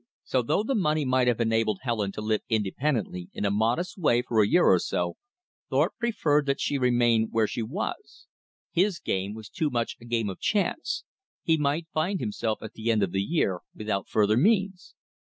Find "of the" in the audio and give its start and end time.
13.03-13.21